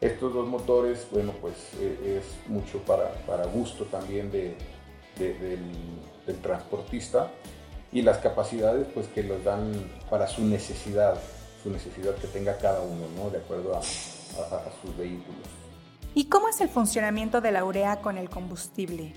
Estos 0.00 0.32
dos 0.32 0.48
motores, 0.48 1.06
bueno, 1.10 1.32
pues 1.40 1.54
eh, 1.78 2.20
es 2.20 2.50
mucho 2.50 2.78
para, 2.78 3.12
para 3.26 3.46
gusto 3.46 3.84
también 3.84 4.30
de, 4.30 4.56
del, 5.18 5.60
del, 6.26 6.36
transportista 6.40 7.30
y 7.92 8.02
las 8.02 8.18
capacidades 8.18 8.86
pues 8.94 9.08
que 9.08 9.22
los 9.22 9.44
dan 9.44 9.72
para 10.08 10.26
su 10.26 10.42
necesidad, 10.42 11.20
su 11.62 11.70
necesidad 11.70 12.14
que 12.14 12.28
tenga 12.28 12.56
cada 12.56 12.80
uno, 12.80 13.06
¿no? 13.16 13.30
De 13.30 13.38
acuerdo 13.38 13.74
a, 13.74 13.78
a, 13.78 14.56
a 14.56 14.72
sus 14.80 14.96
vehículos. 14.96 15.46
¿Y 16.14 16.24
cómo 16.24 16.48
es 16.48 16.60
el 16.60 16.68
funcionamiento 16.68 17.40
de 17.40 17.52
la 17.52 17.64
urea 17.64 18.00
con 18.00 18.16
el 18.16 18.30
combustible? 18.30 19.12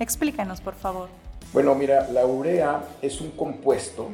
Explícanos, 0.00 0.60
por 0.60 0.74
favor. 0.74 1.08
Bueno, 1.52 1.74
mira, 1.74 2.08
la 2.10 2.26
urea 2.26 2.84
es 3.00 3.20
un 3.20 3.30
compuesto 3.30 4.10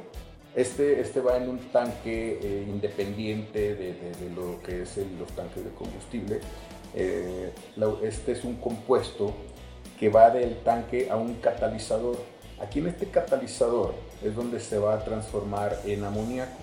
este, 0.54 1.00
este 1.00 1.20
va 1.20 1.36
en 1.38 1.48
un 1.48 1.58
tanque 1.70 2.38
eh, 2.42 2.66
independiente 2.68 3.74
de, 3.74 3.94
de, 3.94 4.12
de, 4.12 4.30
lo 4.34 4.60
que 4.62 4.82
es 4.82 4.98
el, 4.98 5.18
los 5.18 5.30
tanques 5.32 5.64
de 5.64 5.70
combustible. 5.70 6.40
Eh, 6.94 7.52
la, 7.76 7.92
este 8.02 8.32
es 8.32 8.44
un 8.44 8.56
compuesto 8.56 9.32
que 9.98 10.10
va 10.10 10.30
del 10.30 10.58
tanque 10.58 11.10
a 11.10 11.16
un 11.16 11.36
catalizador. 11.36 12.18
Aquí 12.60 12.80
en 12.80 12.88
este 12.88 13.06
catalizador 13.06 13.94
es 14.22 14.34
donde 14.34 14.60
se 14.60 14.78
va 14.78 14.94
a 14.94 15.04
transformar 15.04 15.78
en 15.86 16.04
amoníaco. 16.04 16.58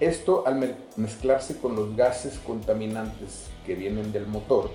Esto 0.00 0.46
al 0.46 0.76
mezclarse 0.96 1.58
con 1.58 1.76
los 1.76 1.94
gases 1.94 2.38
contaminantes 2.38 3.48
que 3.66 3.74
vienen 3.74 4.12
del 4.12 4.26
motor, 4.26 4.70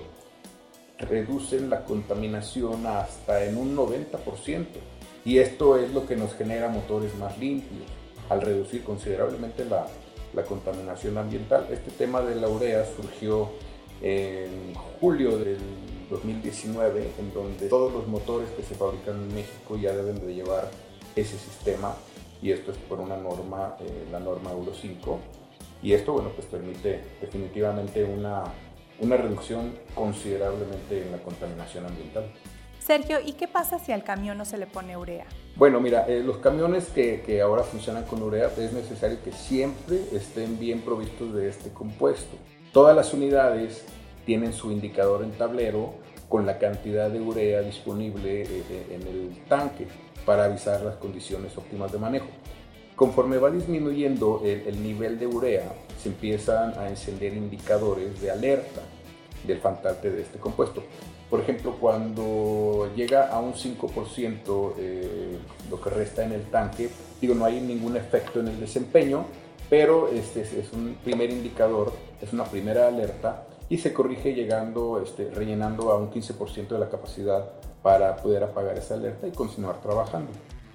reducen 1.00 1.70
la 1.70 1.84
contaminación 1.84 2.86
hasta 2.86 3.44
en 3.44 3.58
un 3.58 3.76
90%. 3.76 4.66
Y 5.26 5.40
esto 5.40 5.78
es 5.78 5.92
lo 5.92 6.06
que 6.06 6.16
nos 6.16 6.36
genera 6.36 6.70
motores 6.70 7.16
más 7.16 7.38
limpios, 7.40 7.90
al 8.30 8.42
reducir 8.42 8.84
considerablemente 8.84 9.66
la, 9.66 9.88
la 10.34 10.44
contaminación 10.44 11.18
ambiental. 11.18 11.68
Este 11.72 11.92
tema 11.92 12.22
de 12.22 12.36
la 12.36 12.48
urea 12.48 12.86
surgió 12.86 13.50
en 14.02 14.74
julio 15.00 15.38
del 15.38 15.60
2019, 16.10 17.12
en 17.20 17.34
donde 17.34 17.68
todos 17.68 17.92
los 17.92 18.08
motores 18.08 18.50
que 18.52 18.64
se 18.64 18.76
fabrican 18.76 19.16
en 19.16 19.34
México 19.34 19.78
ya 19.78 19.94
deben 19.94 20.26
de 20.26 20.34
llevar 20.34 20.70
ese 21.16 21.38
sistema 21.38 21.96
y 22.42 22.52
esto 22.52 22.72
es 22.72 22.78
por 22.78 23.00
una 23.00 23.18
norma, 23.18 23.76
eh, 23.80 24.06
la 24.12 24.20
norma 24.20 24.52
Euro 24.52 24.74
5 24.74 25.20
y 25.82 25.94
esto 25.94 26.14
bueno 26.14 26.30
pues 26.36 26.48
permite 26.48 27.02
definitivamente 27.22 28.04
una, 28.04 28.44
una 29.00 29.18
reducción 29.18 29.78
considerablemente 29.94 31.02
en 31.02 31.12
la 31.12 31.18
contaminación 31.20 31.86
ambiental. 31.86 32.26
Sergio, 32.80 33.20
¿y 33.24 33.34
qué 33.34 33.48
pasa 33.48 33.80
si 33.80 33.92
al 33.92 34.04
camión 34.04 34.38
no 34.38 34.46
se 34.46 34.58
le 34.58 34.68
pone 34.68 34.96
urea? 34.98 35.26
Bueno, 35.56 35.80
mira, 35.80 36.06
eh, 36.10 36.22
los 36.22 36.38
camiones 36.38 36.88
que, 36.88 37.22
que, 37.22 37.42
ahora 37.42 37.64
funcionan 37.64 38.04
con 38.04 38.22
urea 38.22 38.52
es 38.58 38.74
necesario 38.74 39.18
que 39.24 39.32
siempre 39.32 40.02
estén 40.12 40.60
bien 40.60 40.82
provistos 40.82 41.34
de 41.34 41.48
este 41.48 41.70
compuesto. 41.70 42.36
Todas 42.74 42.94
las 42.94 43.14
unidades 43.14 43.86
tienen 44.26 44.52
su 44.52 44.70
indicador 44.70 45.24
en 45.24 45.32
tablero 45.32 45.94
con 46.28 46.46
la 46.46 46.60
cantidad 46.60 47.10
de 47.10 47.22
urea 47.22 47.62
disponible 47.62 48.42
eh, 48.42 48.64
eh, 48.70 49.00
en 49.00 49.08
el 49.08 49.44
tanque 49.48 49.88
para 50.26 50.44
avisar 50.44 50.82
las 50.82 50.96
condiciones 50.96 51.58
óptimas 51.58 51.90
de 51.94 52.00
manejo. 52.00 52.28
Conforme 52.98 53.38
va 53.38 53.50
disminuyendo 53.50 54.42
el, 54.44 54.84
nivel 54.84 55.20
de 55.20 55.28
urea, 55.28 55.72
se 56.02 56.10
empiezan 56.10 56.78
a 56.78 56.90
encender 56.90 57.34
indicadores 57.34 58.22
de 58.22 58.32
alerta 58.32 58.82
del 59.46 59.60
faltante 59.60 60.10
de 60.10 60.22
este 60.22 60.40
compuesto. 60.40 60.84
Por 61.30 61.40
ejemplo, 61.40 61.78
cuando 61.80 62.92
llega 62.96 63.30
a 63.30 63.40
un 63.40 63.54
5% 63.54 64.74
eh, 64.78 65.38
lo 65.70 65.82
que 65.82 65.90
resta 65.90 66.24
en 66.24 66.34
el 66.34 66.44
tanque, 66.44 66.90
digo, 67.20 67.34
no 67.34 67.46
hay 67.46 67.60
ningún 67.62 67.98
efecto 67.98 68.40
en 68.40 68.50
el 68.50 68.60
desempeño, 68.60 69.26
pero 69.70 70.10
este 70.10 70.42
es 70.42 70.72
un 70.72 70.96
primer 71.04 71.32
indicador, 71.32 71.92
es 72.22 72.32
una 72.32 72.46
primera 72.46 72.88
alerta 72.88 73.48
y 73.70 73.78
se 73.80 73.94
corrige 73.94 74.34
llegando, 74.34 75.02
este, 75.02 75.32
rellenando 75.32 75.92
a 75.92 75.98
un 75.98 76.12
15% 76.12 76.68
de 76.68 76.80
la 76.80 76.90
capacidad 76.90 77.50
para 77.82 78.16
poder 78.18 78.44
apagar 78.44 78.78
esa 78.78 78.96
alerta 78.96 79.28
y 79.28 79.32
continuar 79.32 79.82
trabajando. 79.82 80.32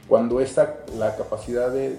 Cuando 0.09 0.40
esta, 0.40 0.80
la 0.99 1.14
capacidad 1.16 1.71
de, 1.71 1.95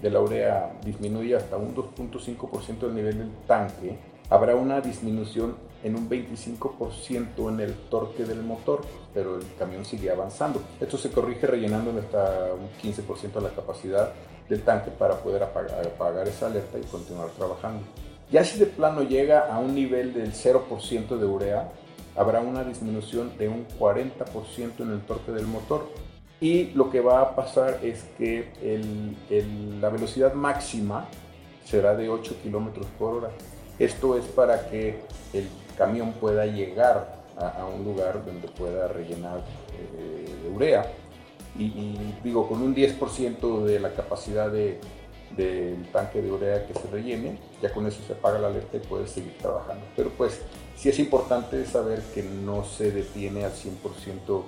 de, 0.00 0.10
la 0.10 0.20
urea 0.20 0.72
disminuye 0.82 1.36
hasta 1.36 1.58
un 1.58 1.74
2.5% 1.74 2.78
del 2.78 2.94
nivel 2.94 3.18
del 3.18 3.30
tanque, 3.46 3.98
habrá 4.30 4.54
una 4.54 4.80
disminución 4.80 5.56
en 5.82 5.96
un 5.96 6.08
25% 6.08 7.48
en 7.48 7.60
el 7.60 7.74
torque 7.90 8.24
del 8.24 8.42
motor, 8.42 8.82
pero 9.12 9.36
el 9.36 9.44
camión 9.58 9.84
sigue 9.84 10.10
avanzando. 10.10 10.62
Esto 10.80 10.96
se 10.96 11.10
corrige 11.10 11.46
rellenando 11.46 11.98
hasta 11.98 12.52
un 12.54 12.68
15% 12.80 13.32
de 13.32 13.40
la 13.40 13.50
capacidad 13.50 14.12
del 14.48 14.62
tanque 14.62 14.90
para 14.90 15.16
poder 15.16 15.42
apagar, 15.42 15.86
apagar 15.86 16.28
esa 16.28 16.46
alerta 16.46 16.78
y 16.78 16.82
continuar 16.82 17.28
trabajando. 17.30 17.82
Ya 18.30 18.44
si 18.44 18.58
de 18.58 18.66
plano 18.66 19.02
llega 19.02 19.52
a 19.52 19.58
un 19.58 19.74
nivel 19.74 20.14
del 20.14 20.32
0% 20.32 21.18
de 21.18 21.26
urea, 21.26 21.72
habrá 22.16 22.40
una 22.40 22.62
disminución 22.62 23.36
de 23.38 23.48
un 23.48 23.66
40% 23.78 24.80
en 24.80 24.92
el 24.92 25.00
torque 25.00 25.32
del 25.32 25.46
motor. 25.46 25.88
Y 26.40 26.66
lo 26.72 26.90
que 26.90 27.00
va 27.00 27.20
a 27.20 27.34
pasar 27.34 27.80
es 27.82 28.04
que 28.16 28.48
la 29.80 29.88
velocidad 29.88 30.34
máxima 30.34 31.08
será 31.64 31.96
de 31.96 32.08
8 32.08 32.36
km 32.42 32.84
por 32.98 33.14
hora. 33.14 33.30
Esto 33.80 34.18
es 34.18 34.26
para 34.26 34.68
que 34.68 35.00
el 35.32 35.48
camión 35.78 36.12
pueda 36.12 36.44
llegar 36.44 37.18
a, 37.38 37.64
un 37.64 37.82
lugar 37.82 38.22
donde 38.26 38.46
pueda 38.46 38.88
rellenar 38.88 39.38
eh, 39.72 40.26
de 40.42 40.48
urea. 40.50 40.84
Y, 41.58 41.96
digo, 42.22 42.46
con 42.46 42.60
un 42.60 42.76
10% 42.76 43.64
de 43.64 43.80
la 43.80 43.94
capacidad 43.94 44.50
de, 44.50 44.78
del 45.34 45.82
tanque 45.92 46.20
de 46.20 46.30
urea 46.30 46.66
que 46.66 46.74
se 46.74 46.88
rellene, 46.88 47.38
ya 47.62 47.72
con 47.72 47.86
eso 47.86 48.02
se 48.06 48.12
apaga 48.12 48.38
la 48.38 48.48
alerta 48.48 48.76
y 48.76 48.80
puedes 48.80 49.12
seguir 49.12 49.36
trabajando. 49.38 49.82
Pero 49.96 50.10
pues 50.10 50.42
sí 50.76 50.90
es 50.90 50.98
importante 50.98 51.64
saber 51.64 52.02
que 52.14 52.22
no 52.22 52.64
se 52.64 52.92
detiene 52.92 53.46
al 53.46 53.52
100% 53.52 54.42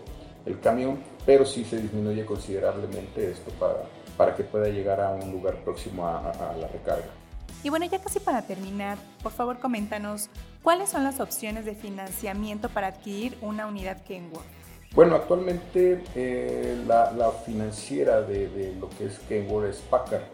el 0.44 0.60
camión, 0.60 1.02
pero 1.24 1.46
sí 1.46 1.64
se 1.64 1.80
disminuye 1.80 2.26
considerablemente 2.26 3.30
esto 3.30 3.50
para, 3.52 3.84
para 4.18 4.36
que 4.36 4.44
pueda 4.44 4.68
llegar 4.68 5.00
a 5.00 5.10
un 5.10 5.32
lugar 5.32 5.56
próximo 5.64 6.06
a 6.06 6.54
la 6.60 6.68
recarga. 6.68 7.21
Y 7.64 7.70
bueno, 7.70 7.86
ya 7.86 8.00
casi 8.00 8.18
para 8.18 8.42
terminar, 8.42 8.98
por 9.22 9.32
favor 9.32 9.60
coméntanos 9.60 10.28
cuáles 10.62 10.90
son 10.90 11.04
las 11.04 11.20
opciones 11.20 11.64
de 11.64 11.74
financiamiento 11.74 12.68
para 12.68 12.88
adquirir 12.88 13.36
una 13.40 13.66
unidad 13.66 14.02
Kenworth. 14.02 14.44
Bueno, 14.94 15.14
actualmente 15.14 16.02
eh, 16.14 16.82
la, 16.86 17.12
la, 17.12 17.30
financiera 17.30 18.20
de, 18.20 18.48
de, 18.48 18.74
lo 18.74 18.90
que 18.90 19.06
es 19.06 19.18
Kenworth 19.20 19.70
es 19.70 19.76
Packard. 19.76 20.24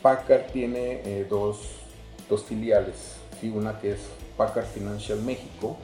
Packard 0.00 0.46
tiene 0.52 1.02
eh, 1.04 1.26
dos, 1.28 1.60
dos, 2.28 2.42
filiales, 2.44 3.16
y 3.40 3.50
una 3.50 3.78
que 3.78 3.92
es 3.92 4.00
Packard 4.36 4.66
Financial 4.66 5.20
México, 5.20 5.76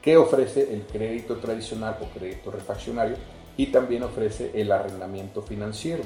que 0.00 0.16
ofrece 0.16 0.72
el 0.72 0.82
crédito 0.82 1.38
tradicional 1.38 1.96
o 2.00 2.06
crédito 2.16 2.50
refaccionario 2.50 3.16
y 3.56 3.66
también 3.66 4.04
ofrece 4.04 4.52
el 4.54 4.70
arrendamiento 4.70 5.42
financiero. 5.42 6.04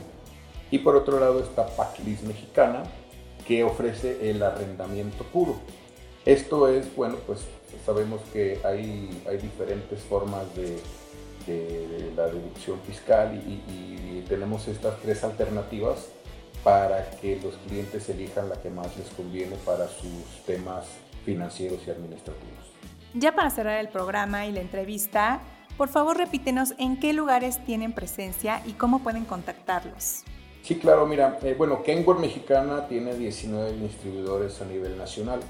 Y 0.71 0.79
por 0.79 0.97
otro 0.97 1.21
lado 1.21 1.40
está 1.40 1.66
Paclis 1.66 2.23
Mexicana, 2.23 2.85
que 3.46 3.64
ofrece 3.64 4.31
el 4.31 4.42
arrendamiento 4.42 5.24
puro. 5.24 5.57
Esto 6.24 6.68
es, 6.68 6.94
bueno, 6.94 7.16
pues 7.26 7.40
sabemos 7.85 8.20
que 8.33 8.61
hay, 8.64 9.22
hay 9.28 9.38
diferentes 9.38 10.00
formas 10.02 10.44
de, 10.55 10.78
de, 11.46 12.12
la 12.14 12.26
deducción 12.26 12.78
fiscal 12.87 13.35
y, 13.35 13.72
y 13.72 14.24
tenemos 14.28 14.68
estas 14.68 15.00
tres 15.00 15.24
alternativas 15.24 16.09
para 16.62 17.11
que 17.11 17.40
los 17.42 17.55
clientes 17.66 18.09
elijan 18.09 18.48
la 18.48 18.61
que 18.61 18.70
más 18.70 18.96
les 18.96 19.09
conviene 19.11 19.57
para 19.64 19.88
sus 19.88 20.44
temas 20.46 20.87
financieros 21.24 21.81
y 21.87 21.90
administrativos. 21.90 22.72
Ya 23.14 23.35
para 23.35 23.50
cerrar 23.50 23.78
el 23.78 23.88
programa 23.88 24.46
y 24.46 24.52
la 24.52 24.61
entrevista, 24.61 25.40
por 25.76 25.88
favor 25.88 26.16
repítenos 26.16 26.74
en 26.78 26.98
qué 26.98 27.12
lugares 27.12 27.64
tienen 27.64 27.92
presencia 27.92 28.62
y 28.66 28.72
cómo 28.72 29.00
pueden 29.00 29.24
contactarlos. 29.24 30.24
Sí, 30.62 30.77
claro, 30.77 31.07
mira, 31.07 31.38
eh, 31.42 31.55
bueno, 31.59 31.83
Kenworth 31.83 32.20
Mexicana 32.20 32.87
tiene 32.88 33.14
19 33.14 33.72
distribuidores 33.72 34.61
a 34.62 34.64
nivel 34.64 34.96
nacional. 34.96 35.40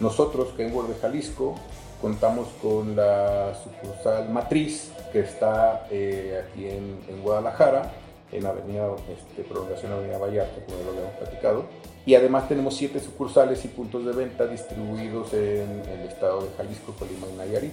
Nosotros, 0.00 0.48
Kenworth 0.56 0.88
de 0.88 0.94
Jalisco, 1.00 1.54
contamos 2.00 2.48
con 2.62 2.96
la 2.96 3.54
sucursal 3.62 4.30
matriz 4.30 4.90
que 5.12 5.20
está 5.20 5.86
eh, 5.90 6.42
aquí 6.44 6.66
en, 6.66 6.98
en 7.08 7.22
Guadalajara 7.22 7.92
en 8.32 8.46
Avenida 8.46 8.88
este, 9.08 9.42
Prolongación 9.42 9.92
Avenida 9.92 10.18
Vallarta, 10.18 10.64
como 10.66 10.82
lo 10.84 10.90
habíamos 10.90 11.14
platicado. 11.18 11.64
Y 12.04 12.14
además 12.14 12.48
tenemos 12.48 12.76
siete 12.76 13.00
sucursales 13.00 13.64
y 13.64 13.68
puntos 13.68 14.04
de 14.04 14.12
venta 14.12 14.46
distribuidos 14.46 15.32
en 15.34 15.82
el 15.88 16.08
estado 16.08 16.42
de 16.42 16.48
Jalisco, 16.56 16.94
Colima 16.98 17.26
y 17.32 17.36
Nayarit. 17.36 17.72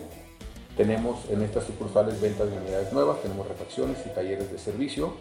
Tenemos 0.77 1.29
en 1.29 1.41
estas 1.41 1.65
sucursales 1.65 2.19
ventas 2.19 2.49
de 2.49 2.57
unidades 2.57 2.91
nuevas, 2.91 3.21
tenemos 3.21 3.47
refacciones 3.47 3.97
y 4.05 4.09
talleres 4.09 4.51
de 4.51 4.57
servicio. 4.57 5.13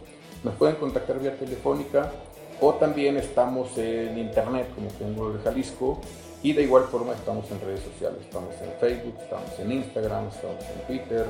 Nos 0.43 0.55
pueden 0.55 0.77
contactar 0.77 1.21
vía 1.21 1.37
telefónica 1.37 2.12
o 2.61 2.75
también 2.75 3.17
estamos 3.17 3.77
en 3.79 4.19
internet 4.19 4.69
como 4.75 4.88
tengo 4.88 5.33
de 5.33 5.43
Jalisco 5.43 6.01
y 6.43 6.53
de 6.53 6.62
igual 6.62 6.85
forma 6.85 7.14
estamos 7.14 7.51
en 7.51 7.61
redes 7.61 7.81
sociales, 7.81 8.21
estamos 8.23 8.55
en 8.61 8.73
Facebook, 8.81 9.14
estamos 9.23 9.59
en 9.59 9.73
Instagram, 9.73 10.29
estamos 10.29 10.64
en 10.64 10.87
Twitter. 10.87 11.27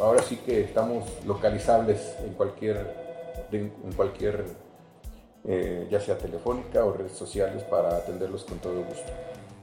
Ahora 0.00 0.22
sí 0.22 0.36
que 0.36 0.62
estamos 0.62 1.04
localizables 1.24 2.14
en 2.24 2.34
cualquier 2.34 3.10
en 3.52 3.92
cualquier, 3.96 4.44
eh, 5.44 5.88
ya 5.90 6.00
sea 6.00 6.18
telefónica 6.18 6.84
o 6.84 6.92
redes 6.92 7.12
sociales, 7.12 7.62
para 7.64 7.96
atenderlos 7.96 8.44
con 8.44 8.58
todo 8.58 8.82
gusto. 8.82 9.12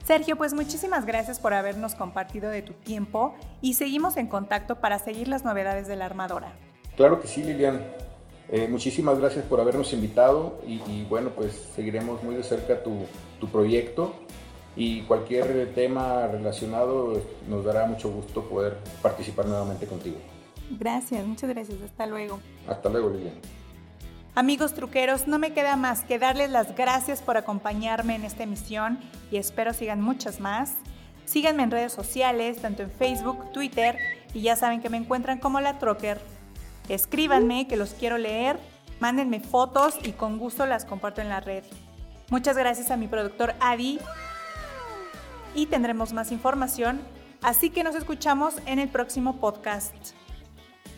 Sergio, 0.04 0.36
pues 0.36 0.54
muchísimas 0.54 1.04
gracias 1.04 1.38
por 1.38 1.52
habernos 1.52 1.94
compartido 1.94 2.50
de 2.50 2.62
tu 2.62 2.72
tiempo 2.72 3.34
y 3.60 3.74
seguimos 3.74 4.16
en 4.16 4.26
contacto 4.26 4.76
para 4.76 4.98
seguir 4.98 5.28
las 5.28 5.44
novedades 5.44 5.86
de 5.86 5.96
la 5.96 6.06
armadora. 6.06 6.52
Claro 6.96 7.20
que 7.20 7.28
sí, 7.28 7.42
Lilian. 7.42 7.82
Eh, 8.50 8.66
muchísimas 8.68 9.18
gracias 9.18 9.44
por 9.44 9.60
habernos 9.60 9.92
invitado 9.92 10.58
y, 10.66 11.04
bueno, 11.04 11.30
pues 11.30 11.52
seguiremos 11.74 12.22
muy 12.22 12.34
de 12.34 12.42
cerca 12.42 12.82
tu, 12.82 13.04
tu 13.38 13.48
proyecto 13.48 14.14
y 14.74 15.02
cualquier 15.02 15.74
tema 15.74 16.26
relacionado 16.28 17.20
nos 17.46 17.64
dará 17.64 17.84
mucho 17.86 18.10
gusto 18.10 18.48
poder 18.48 18.78
participar 19.02 19.46
nuevamente 19.46 19.86
contigo. 19.86 20.16
Gracias, 20.70 21.26
muchas 21.26 21.50
gracias. 21.50 21.80
Hasta 21.82 22.06
luego. 22.06 22.40
Hasta 22.66 22.88
luego, 22.88 23.10
Lilian. 23.10 23.34
Amigos 24.38 24.72
truqueros, 24.72 25.26
no 25.26 25.40
me 25.40 25.52
queda 25.52 25.74
más 25.74 26.02
que 26.02 26.20
darles 26.20 26.48
las 26.48 26.76
gracias 26.76 27.22
por 27.22 27.36
acompañarme 27.36 28.14
en 28.14 28.22
esta 28.22 28.44
emisión 28.44 29.00
y 29.32 29.36
espero 29.36 29.74
sigan 29.74 30.00
muchas 30.00 30.38
más. 30.38 30.74
Síganme 31.24 31.64
en 31.64 31.72
redes 31.72 31.92
sociales, 31.92 32.62
tanto 32.62 32.84
en 32.84 32.90
Facebook, 32.92 33.50
Twitter 33.50 33.98
y 34.32 34.42
ya 34.42 34.54
saben 34.54 34.80
que 34.80 34.90
me 34.90 34.96
encuentran 34.96 35.40
como 35.40 35.60
la 35.60 35.80
Trocker. 35.80 36.20
Escríbanme 36.88 37.66
que 37.66 37.76
los 37.76 37.94
quiero 37.94 38.16
leer, 38.16 38.60
mándenme 39.00 39.40
fotos 39.40 39.96
y 40.04 40.12
con 40.12 40.38
gusto 40.38 40.66
las 40.66 40.84
comparto 40.84 41.20
en 41.20 41.30
la 41.30 41.40
red. 41.40 41.64
Muchas 42.30 42.56
gracias 42.56 42.92
a 42.92 42.96
mi 42.96 43.08
productor 43.08 43.56
Adi 43.58 43.98
y 45.56 45.66
tendremos 45.66 46.12
más 46.12 46.30
información 46.30 47.00
Así 47.42 47.70
que 47.70 47.84
nos 47.84 47.94
escuchamos 47.94 48.54
en 48.66 48.78
el 48.78 48.88
próximo 48.88 49.36
podcast. 49.36 49.94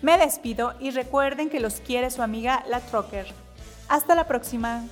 Me 0.03 0.17
despido 0.17 0.73
y 0.81 0.93
recuerden 0.93 1.51
que 1.51 1.61
los 1.61 1.81
quiere 1.81 2.11
su 2.11 2.23
amiga 2.23 2.65
La 2.67 2.81
Trocker. 2.81 3.27
Hasta 3.89 4.15
la 4.15 4.27
próxima. 4.27 4.85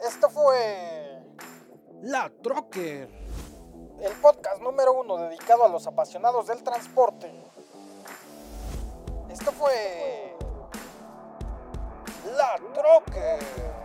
Esto 0.00 0.28
fue 0.30 1.22
La 2.02 2.28
Trocker. 2.42 3.08
el 4.00 4.12
podcast 4.20 4.60
número 4.60 4.92
uno 4.92 5.16
dedicado 5.16 5.64
a 5.64 5.68
los 5.68 5.86
apasionados 5.86 6.48
del 6.48 6.62
transporte. 6.64 7.30
Esto 9.30 9.52
fue 9.52 10.36
La 12.36 12.56
Trocker. 12.74 13.77